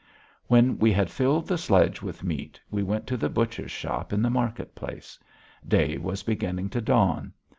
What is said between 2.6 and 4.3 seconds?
we went to the butcher's shop in